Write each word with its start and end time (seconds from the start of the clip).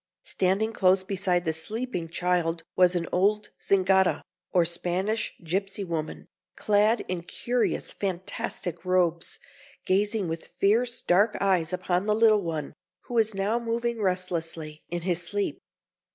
Standing 0.23 0.73
close 0.73 1.03
beside 1.03 1.45
the 1.45 1.53
sleeping 1.53 2.09
child 2.09 2.63
was 2.75 2.95
an 2.95 3.05
old 3.11 3.51
Zingara, 3.63 4.23
or 4.51 4.65
Spanish 4.65 5.31
gipsy 5.45 5.83
woman, 5.83 6.25
clad 6.55 7.01
in 7.01 7.21
curious 7.21 7.91
fantastic 7.91 8.83
robes, 8.83 9.37
gazing 9.85 10.27
with 10.27 10.47
fierce, 10.59 11.01
dark 11.01 11.37
eyes 11.39 11.71
upon 11.71 12.07
the 12.07 12.15
little 12.15 12.41
one, 12.41 12.73
who 13.01 13.13
was 13.13 13.35
now 13.35 13.59
moving 13.59 14.01
restlessly 14.01 14.81
in 14.89 15.03
his 15.03 15.21
sleep. 15.21 15.59